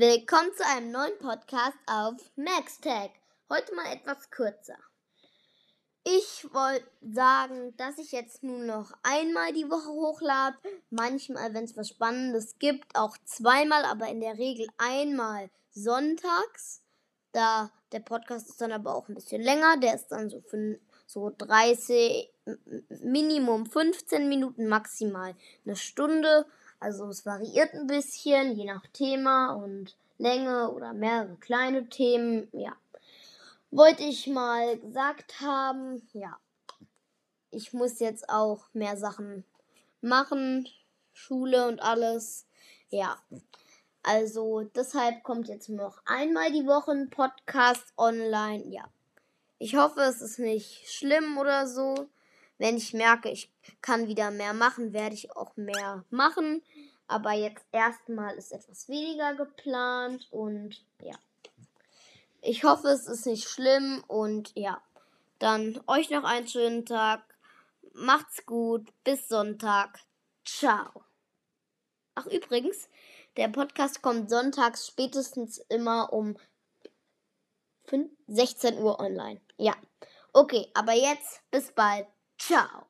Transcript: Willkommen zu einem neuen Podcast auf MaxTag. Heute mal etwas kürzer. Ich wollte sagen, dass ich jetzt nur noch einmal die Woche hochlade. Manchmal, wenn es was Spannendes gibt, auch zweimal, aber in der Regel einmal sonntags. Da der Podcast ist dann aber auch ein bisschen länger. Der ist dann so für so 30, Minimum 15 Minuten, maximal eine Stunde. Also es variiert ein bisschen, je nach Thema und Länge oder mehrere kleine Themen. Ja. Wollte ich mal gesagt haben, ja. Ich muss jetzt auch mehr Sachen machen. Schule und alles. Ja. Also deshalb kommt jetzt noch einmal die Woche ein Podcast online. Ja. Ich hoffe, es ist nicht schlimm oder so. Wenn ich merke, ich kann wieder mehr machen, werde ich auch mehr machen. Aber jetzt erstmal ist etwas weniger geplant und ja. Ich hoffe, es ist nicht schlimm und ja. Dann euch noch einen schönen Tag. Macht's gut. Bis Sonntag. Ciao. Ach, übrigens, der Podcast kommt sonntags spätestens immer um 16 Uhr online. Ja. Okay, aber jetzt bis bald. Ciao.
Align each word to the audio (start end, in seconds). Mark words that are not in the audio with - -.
Willkommen 0.00 0.52
zu 0.56 0.64
einem 0.64 0.92
neuen 0.92 1.18
Podcast 1.18 1.76
auf 1.88 2.14
MaxTag. 2.36 3.10
Heute 3.50 3.74
mal 3.74 3.92
etwas 3.92 4.30
kürzer. 4.30 4.78
Ich 6.04 6.46
wollte 6.52 6.86
sagen, 7.02 7.76
dass 7.76 7.98
ich 7.98 8.12
jetzt 8.12 8.44
nur 8.44 8.60
noch 8.60 8.92
einmal 9.02 9.52
die 9.52 9.68
Woche 9.68 9.88
hochlade. 9.88 10.56
Manchmal, 10.90 11.52
wenn 11.52 11.64
es 11.64 11.76
was 11.76 11.88
Spannendes 11.88 12.60
gibt, 12.60 12.94
auch 12.94 13.16
zweimal, 13.24 13.84
aber 13.86 14.06
in 14.06 14.20
der 14.20 14.38
Regel 14.38 14.68
einmal 14.78 15.50
sonntags. 15.72 16.80
Da 17.32 17.72
der 17.90 17.98
Podcast 17.98 18.50
ist 18.50 18.60
dann 18.60 18.70
aber 18.70 18.94
auch 18.94 19.08
ein 19.08 19.16
bisschen 19.16 19.42
länger. 19.42 19.78
Der 19.78 19.96
ist 19.96 20.06
dann 20.12 20.30
so 20.30 20.40
für 20.42 20.78
so 21.08 21.32
30, 21.36 22.32
Minimum 23.02 23.66
15 23.66 24.28
Minuten, 24.28 24.68
maximal 24.68 25.34
eine 25.64 25.74
Stunde. 25.74 26.46
Also 26.80 27.08
es 27.08 27.26
variiert 27.26 27.74
ein 27.74 27.86
bisschen, 27.86 28.56
je 28.56 28.64
nach 28.64 28.86
Thema 28.92 29.52
und 29.52 29.96
Länge 30.18 30.70
oder 30.70 30.92
mehrere 30.92 31.36
kleine 31.36 31.88
Themen. 31.88 32.48
Ja. 32.52 32.76
Wollte 33.70 34.02
ich 34.02 34.26
mal 34.26 34.78
gesagt 34.78 35.40
haben, 35.40 36.08
ja. 36.12 36.36
Ich 37.50 37.72
muss 37.72 37.98
jetzt 37.98 38.28
auch 38.28 38.64
mehr 38.72 38.96
Sachen 38.96 39.44
machen. 40.00 40.68
Schule 41.12 41.66
und 41.66 41.80
alles. 41.80 42.46
Ja. 42.90 43.18
Also 44.02 44.62
deshalb 44.74 45.22
kommt 45.22 45.48
jetzt 45.48 45.68
noch 45.68 46.00
einmal 46.06 46.52
die 46.52 46.66
Woche 46.66 46.92
ein 46.92 47.10
Podcast 47.10 47.84
online. 47.96 48.64
Ja. 48.68 48.88
Ich 49.58 49.74
hoffe, 49.74 50.00
es 50.02 50.22
ist 50.22 50.38
nicht 50.38 50.88
schlimm 50.88 51.36
oder 51.38 51.66
so. 51.66 52.08
Wenn 52.58 52.76
ich 52.76 52.92
merke, 52.92 53.30
ich 53.30 53.50
kann 53.80 54.08
wieder 54.08 54.30
mehr 54.30 54.52
machen, 54.52 54.92
werde 54.92 55.14
ich 55.14 55.34
auch 55.36 55.56
mehr 55.56 56.04
machen. 56.10 56.62
Aber 57.06 57.32
jetzt 57.32 57.64
erstmal 57.72 58.36
ist 58.36 58.52
etwas 58.52 58.88
weniger 58.88 59.34
geplant 59.34 60.28
und 60.30 60.84
ja. 61.00 61.14
Ich 62.42 62.64
hoffe, 62.64 62.88
es 62.88 63.06
ist 63.06 63.26
nicht 63.26 63.48
schlimm 63.48 64.04
und 64.06 64.52
ja. 64.54 64.82
Dann 65.38 65.80
euch 65.86 66.10
noch 66.10 66.24
einen 66.24 66.48
schönen 66.48 66.84
Tag. 66.84 67.22
Macht's 67.94 68.44
gut. 68.44 68.92
Bis 69.04 69.28
Sonntag. 69.28 70.00
Ciao. 70.44 71.04
Ach, 72.14 72.26
übrigens, 72.26 72.88
der 73.36 73.48
Podcast 73.48 74.02
kommt 74.02 74.28
sonntags 74.28 74.88
spätestens 74.88 75.58
immer 75.68 76.12
um 76.12 76.36
16 78.26 78.78
Uhr 78.78 78.98
online. 79.00 79.40
Ja. 79.56 79.74
Okay, 80.32 80.68
aber 80.74 80.92
jetzt 80.92 81.40
bis 81.50 81.72
bald. 81.72 82.06
Ciao. 82.38 82.86